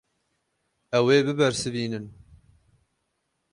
Ew 0.97 1.05
ê 1.15 1.17
bibersivînin. 1.25 2.05